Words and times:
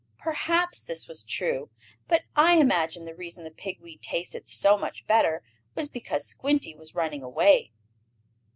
Perhaps 0.17 0.81
this 0.81 1.07
was 1.07 1.21
true, 1.23 1.69
but 2.07 2.23
I 2.35 2.55
imagine 2.55 3.05
the 3.05 3.13
reason 3.13 3.43
the 3.43 3.51
pig 3.51 3.79
weed 3.79 4.01
tasted 4.01 4.47
so 4.47 4.75
much 4.75 5.05
better 5.05 5.43
was 5.75 5.89
because 5.89 6.25
Squinty 6.25 6.73
was 6.73 6.95
running 6.95 7.21
away. 7.21 7.71